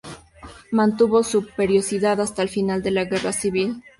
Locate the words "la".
2.89-3.05